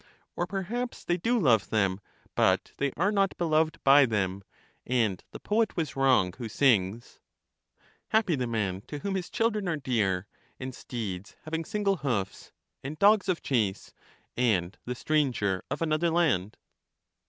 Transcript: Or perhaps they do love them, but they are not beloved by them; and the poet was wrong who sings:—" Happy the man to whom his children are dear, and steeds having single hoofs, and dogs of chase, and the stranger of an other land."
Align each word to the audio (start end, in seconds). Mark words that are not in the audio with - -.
Or 0.35 0.47
perhaps 0.47 1.03
they 1.05 1.17
do 1.17 1.37
love 1.39 1.69
them, 1.69 1.99
but 2.33 2.71
they 2.77 2.91
are 2.97 3.11
not 3.11 3.37
beloved 3.37 3.77
by 3.83 4.07
them; 4.07 4.43
and 4.83 5.23
the 5.29 5.39
poet 5.39 5.77
was 5.77 5.95
wrong 5.95 6.33
who 6.39 6.49
sings:—" 6.49 7.19
Happy 8.07 8.33
the 8.35 8.47
man 8.47 8.81
to 8.87 8.97
whom 8.97 9.13
his 9.13 9.29
children 9.29 9.67
are 9.69 9.77
dear, 9.77 10.25
and 10.59 10.73
steeds 10.73 11.35
having 11.43 11.65
single 11.65 11.97
hoofs, 11.97 12.51
and 12.83 12.97
dogs 12.97 13.29
of 13.29 13.43
chase, 13.43 13.93
and 14.35 14.75
the 14.85 14.95
stranger 14.95 15.63
of 15.69 15.83
an 15.83 15.93
other 15.93 16.09
land." 16.09 16.57